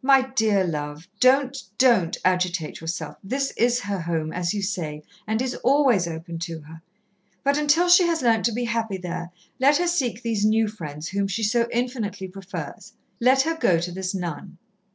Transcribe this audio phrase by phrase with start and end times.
[0.00, 3.18] "My dear love, don't don't agitate yourself.
[3.22, 6.80] This is her home, as you say, and is always open to her.
[7.44, 11.08] But until she has learnt to be happy there, let her seek these new friends,
[11.08, 12.94] whom she so infinitely prefers.
[13.20, 14.56] Let her go to this nun."